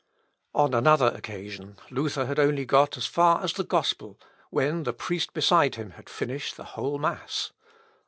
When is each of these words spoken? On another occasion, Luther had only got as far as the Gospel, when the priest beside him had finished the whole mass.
On 0.55 0.73
another 0.73 1.09
occasion, 1.13 1.77
Luther 1.91 2.25
had 2.25 2.39
only 2.39 2.65
got 2.65 2.97
as 2.97 3.05
far 3.05 3.43
as 3.43 3.53
the 3.53 3.63
Gospel, 3.63 4.19
when 4.49 4.81
the 4.81 4.93
priest 4.93 5.31
beside 5.31 5.75
him 5.75 5.91
had 5.91 6.09
finished 6.09 6.57
the 6.57 6.63
whole 6.73 6.97
mass. 6.97 7.51